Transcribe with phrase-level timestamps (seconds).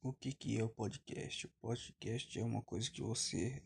[0.00, 1.46] O que, que é o podcast?
[1.46, 3.60] O podcast é uma coisa que você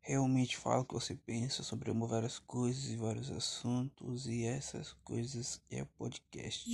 [0.00, 5.62] realmente fala o que você pensa sobre várias coisas e vários assuntos e essas coisas
[5.70, 6.68] é o podcast.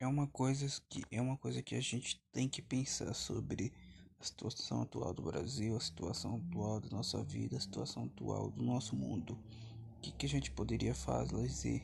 [0.00, 3.70] É uma coisa que é uma coisa que a gente tem que pensar sobre
[4.18, 8.62] a situação atual do Brasil, a situação atual da nossa vida, a situação atual do
[8.62, 9.38] nosso mundo.
[9.98, 11.82] O que, que a gente poderia fazer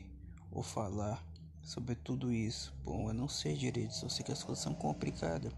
[0.51, 1.23] ou falar
[1.63, 2.75] sobre tudo isso.
[2.83, 5.53] Bom, eu não sei direito, só sei que as coisas são complicadas.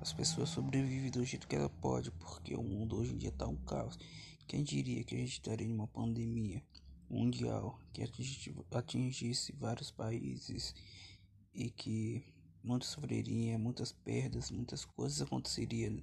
[0.00, 3.46] As pessoas sobrevivem do jeito que ela pode, porque o mundo hoje em dia tá
[3.46, 3.98] um caos.
[4.48, 6.64] Quem diria que a gente estaria em uma pandemia
[7.08, 8.02] mundial que
[8.70, 10.74] atingisse vários países
[11.52, 12.24] e que
[12.64, 16.02] muitos sofreriam, muitas perdas, muitas coisas aconteceriam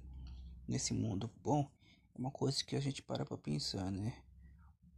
[0.66, 1.30] nesse mundo.
[1.42, 1.68] Bom,
[2.14, 4.22] é uma coisa que a gente para pra pensar, né?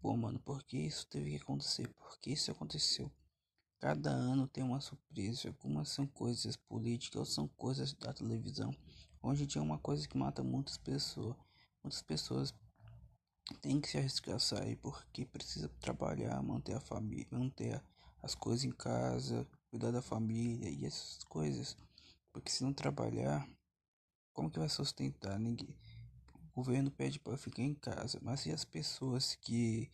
[0.03, 1.89] Pô, mano, por que isso teve que acontecer?
[1.89, 3.11] Por que isso aconteceu?
[3.81, 5.49] Cada ano tem uma surpresa.
[5.49, 8.71] Algumas são coisas políticas, ou são coisas da televisão.
[9.23, 11.35] Hoje tinha uma coisa que mata muitas pessoas.
[11.83, 12.55] Muitas pessoas
[13.63, 17.83] têm que se arriscar a sair porque precisa trabalhar, manter a família, manter
[18.23, 21.75] as coisas em casa, cuidar da família e essas coisas.
[22.35, 23.49] Porque se não trabalhar,
[24.35, 25.39] como que vai sustentar?
[25.39, 25.75] Ninguém.
[26.53, 29.91] O governo pede para ficar em casa, mas e as pessoas que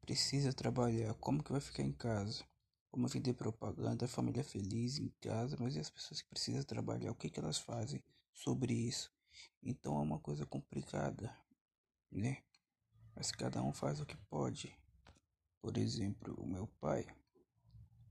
[0.00, 2.47] precisam trabalhar, como que vai ficar em casa?
[2.90, 7.14] Como vender propaganda, família feliz em casa, mas e as pessoas que precisam trabalhar, o
[7.14, 9.12] que, que elas fazem sobre isso?
[9.62, 11.34] Então é uma coisa complicada,
[12.10, 12.42] né?
[13.14, 14.74] Mas cada um faz o que pode.
[15.60, 17.06] Por exemplo, o meu pai,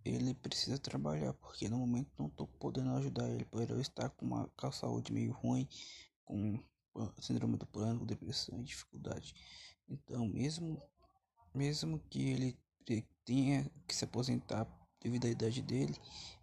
[0.06, 4.26] ele precisa trabalhar, porque no momento não estou podendo ajudar ele, por eu estar com
[4.26, 5.68] uma com saúde meio ruim,
[6.24, 6.64] com
[7.20, 9.34] síndrome do pânico, depressão e dificuldade.
[9.88, 10.82] Então, mesmo
[11.54, 12.60] mesmo que ele
[13.26, 14.66] tenha que se aposentar
[15.02, 15.96] devido à idade dele,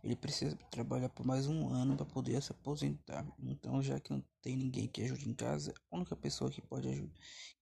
[0.02, 3.26] ele precisa trabalhar por mais um ano para poder se aposentar.
[3.38, 6.88] Então, já que não tem ninguém que ajude em casa, a única pessoa que pode
[6.88, 7.20] ajudar,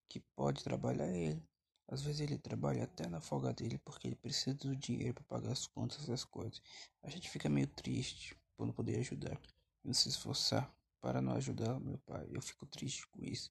[0.08, 1.42] que pode trabalhar é ele.
[1.88, 5.52] Às vezes ele trabalha até na folga dele porque ele precisa do dinheiro para pagar
[5.52, 6.60] as contas, essas coisas.
[7.02, 9.40] A gente fica meio triste por não poder ajudar,
[9.84, 12.26] não se esforçar para não ajudar meu pai.
[12.30, 13.50] Eu fico triste com isso.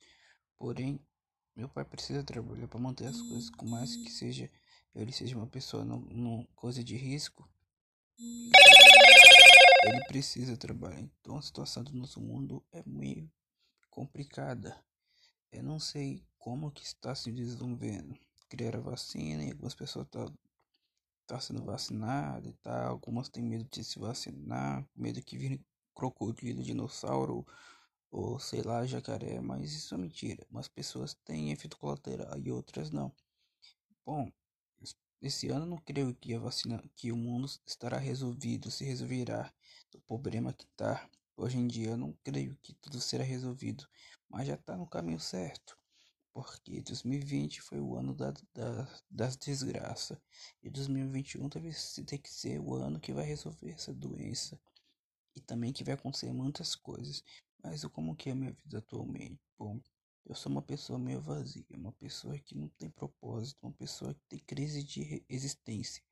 [0.58, 1.00] Porém,
[1.56, 4.50] meu pai precisa trabalhar para manter as coisas, com mais que seja
[4.96, 7.50] ele seja uma pessoa não, coisa de risco,
[8.18, 11.00] ele precisa trabalhar.
[11.00, 13.32] Então a situação do nosso mundo é meio
[13.90, 14.78] complicada.
[15.52, 18.18] Eu não sei como que está se desenvolvendo.
[18.50, 20.34] Criaram a vacina e algumas pessoas estão tá,
[21.28, 22.90] tá sendo vacinadas e tal.
[22.90, 25.66] Algumas têm medo de se vacinar, medo que vire
[25.96, 27.46] crocodilo, dinossauro
[28.12, 30.46] ou sei lá, jacaré, mas isso é mentira.
[30.52, 33.12] Umas pessoas têm efeito colateral e outras não.
[34.06, 34.30] Bom,
[35.22, 39.54] esse ano não creio que a vacina, que o mundo estará resolvido, se resolverá
[39.92, 41.08] do problema que está.
[41.38, 43.88] Hoje em dia não creio que tudo será resolvido,
[44.28, 45.78] mas já está no caminho certo.
[46.34, 50.18] Porque 2020 foi o ano da, da, das desgraças.
[50.64, 51.72] E 2021 deve
[52.06, 54.60] ter que ser o ano que vai resolver essa doença.
[55.36, 57.24] E também que vai acontecer muitas coisas.
[57.64, 59.40] Mas como que é a minha vida atualmente?
[59.58, 59.80] Bom,
[60.26, 64.22] eu sou uma pessoa meio vazia, uma pessoa que não tem propósito, uma pessoa que
[64.30, 66.04] tem crise de existência.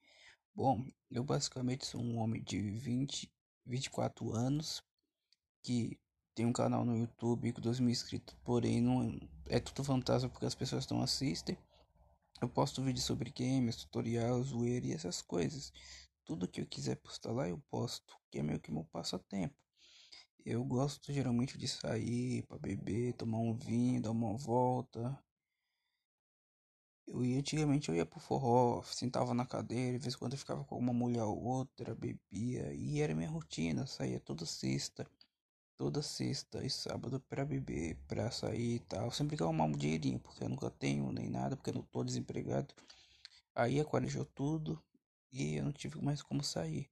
[0.53, 3.31] Bom, eu basicamente sou um homem de 20,
[3.65, 4.83] 24 anos
[5.61, 5.97] que
[6.35, 10.45] tem um canal no YouTube com 2 mil inscritos, porém não é tudo fantasma porque
[10.45, 11.57] as pessoas não assistem.
[12.41, 15.73] Eu posto vídeos sobre games, tutorial, zoeira e essas coisas.
[16.23, 19.55] Tudo que eu quiser postar lá eu posto, que é meio que meu passatempo.
[20.45, 25.17] Eu gosto geralmente de sair para beber, tomar um vinho, dar uma volta.
[27.07, 30.39] Eu ia, antigamente eu ia pro forró, sentava na cadeira, de vez em quando eu
[30.39, 35.09] ficava com uma mulher ou outra, bebia, e era minha rotina, saía toda sexta,
[35.77, 39.11] toda sexta e sábado para beber, para sair e tal.
[39.11, 42.03] Sempre que arrumar um dinheirinho, porque eu nunca tenho nem nada, porque eu não tô
[42.03, 42.73] desempregado.
[43.55, 44.81] Aí aquarejou tudo
[45.31, 46.89] e eu não tive mais como sair.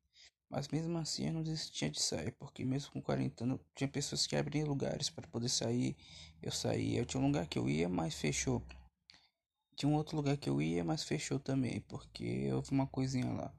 [0.49, 4.35] Mas mesmo assim eu não desistia de sair, porque mesmo com quarentena tinha pessoas que
[4.35, 5.95] abriam lugares para poder sair.
[6.41, 8.63] Eu saía, eu tinha um lugar que eu ia, mas fechou.
[9.75, 13.53] Tinha um outro lugar que eu ia, mas fechou também, porque houve uma coisinha lá.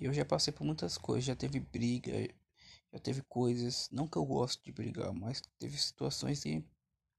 [0.00, 2.12] E eu já passei por muitas coisas, já teve briga,
[2.92, 6.64] já teve coisas, não que eu gosto de brigar, mas teve situações que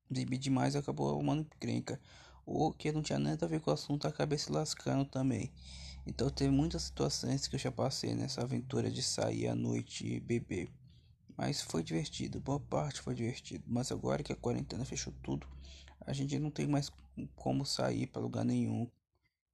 [0.10, 2.00] bebi demais acabou arrumando encrenca.
[2.46, 5.52] Ou que não tinha nada a ver com o assunto, acabei se lascando também.
[6.08, 10.20] Então teve muitas situações que eu já passei nessa aventura de sair à noite e
[10.20, 10.70] beber.
[11.36, 13.64] Mas foi divertido, boa parte foi divertido.
[13.68, 15.48] Mas agora que a quarentena fechou tudo,
[16.02, 16.92] a gente não tem mais
[17.36, 18.90] como sair para lugar nenhum.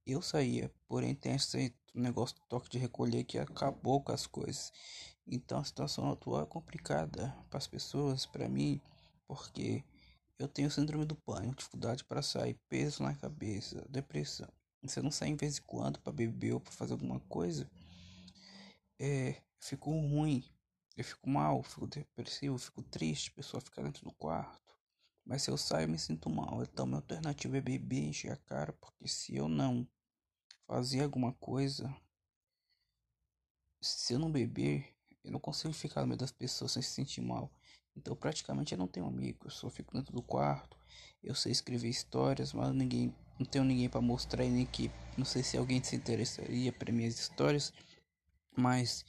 [0.06, 4.72] Eu saía, porém tem esse negócio do toque de recolher que acabou com as coisas.
[5.26, 8.80] Então a situação atual é complicada para as pessoas, para mim,
[9.26, 9.82] porque
[10.38, 14.48] eu tenho síndrome do pânico, dificuldade para sair, peso na cabeça, depressão.
[14.96, 17.70] Eu não sair em vez em quando para beber ou para fazer alguma coisa,
[18.98, 20.44] é, fico ruim,
[20.96, 24.60] eu fico mal, fico depressivo, fico triste, a pessoa fica dentro do quarto.
[25.24, 26.62] Mas se eu saio, eu me sinto mal.
[26.62, 29.86] Então, minha alternativa é beber, encher a cara, porque se eu não
[30.66, 31.94] fazer alguma coisa,
[33.80, 37.20] se eu não beber, eu não consigo ficar no meio das pessoas sem se sentir
[37.20, 37.52] mal.
[37.96, 40.76] Então, praticamente eu não tenho amigos, eu só fico dentro do quarto.
[41.22, 45.42] Eu sei escrever histórias, mas ninguém, não tenho ninguém para mostrar nem que não sei
[45.42, 47.72] se alguém se interessaria para minhas histórias,
[48.56, 49.04] mas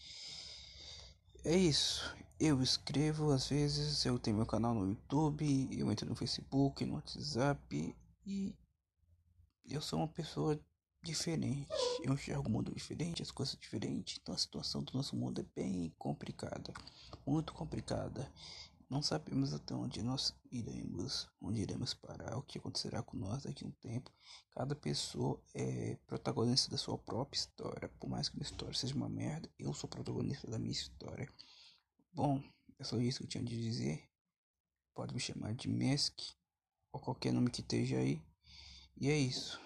[1.45, 2.15] é isso.
[2.39, 6.95] Eu escrevo às vezes, eu tenho meu canal no YouTube, eu entro no Facebook, no
[6.95, 7.95] WhatsApp
[8.25, 8.55] e
[9.65, 10.59] eu sou uma pessoa
[11.01, 11.67] diferente.
[12.03, 14.17] Eu enxergo o mundo diferente, as coisas diferentes.
[14.19, 16.73] Então a situação do nosso mundo é bem complicada,
[17.25, 18.29] muito complicada.
[18.93, 23.65] Não sabemos até onde nós iremos, onde iremos parar, o que acontecerá com nós daqui
[23.65, 24.11] a um tempo.
[24.51, 27.89] Cada pessoa é protagonista da sua própria história.
[27.99, 31.27] Por mais que minha história seja uma merda, eu sou protagonista da minha história.
[32.13, 32.39] Bom,
[32.77, 34.07] é só isso que eu tinha de dizer.
[34.93, 36.15] Pode me chamar de Mesk
[36.91, 38.21] ou qualquer nome que esteja aí.
[38.95, 39.59] E é isso.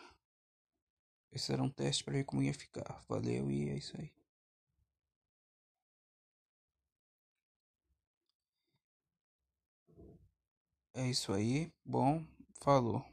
[1.34, 3.04] Esse era um teste para ver como ia ficar.
[3.10, 4.17] Valeu e é isso aí.
[10.98, 11.72] É isso aí.
[11.86, 12.22] Bom,
[12.60, 13.06] falou.